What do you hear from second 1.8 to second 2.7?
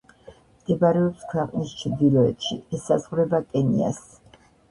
ჩრდილოეთში,